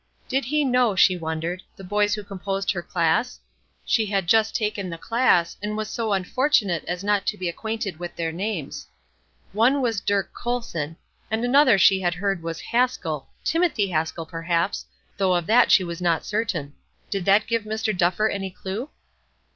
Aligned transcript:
Did 0.27 0.45
he 0.45 0.65
know, 0.65 0.95
she 0.95 1.15
wondered, 1.15 1.61
the 1.75 1.83
boys 1.83 2.15
who 2.15 2.23
composed 2.23 2.71
her 2.71 2.81
class? 2.81 3.39
She 3.85 4.07
had 4.07 4.25
just 4.25 4.55
taken 4.55 4.89
the 4.89 4.97
class, 4.97 5.57
and 5.61 5.77
was 5.77 5.89
so 5.91 6.13
unfortunate 6.13 6.83
as 6.85 7.03
not 7.03 7.27
to 7.27 7.37
be 7.37 7.47
acquainted 7.47 7.99
with 7.99 8.15
their 8.15 8.31
names. 8.31 8.87
One 9.53 9.79
was 9.79 10.01
Dirk 10.01 10.33
Colson, 10.33 10.97
and 11.29 11.45
another 11.45 11.77
she 11.77 12.01
had 12.01 12.15
heard 12.15 12.41
was 12.41 12.59
Haskell 12.61 13.27
Timothy 13.43 13.91
Haskell, 13.91 14.25
perhaps, 14.25 14.87
though 15.17 15.35
of 15.35 15.45
that 15.45 15.69
she 15.71 15.83
was 15.83 16.01
not 16.01 16.25
certain. 16.25 16.73
Did 17.11 17.25
that 17.25 17.45
give 17.45 17.65
Mr. 17.65 17.95
Duffer 17.95 18.27
any 18.27 18.49
clue? 18.49 18.89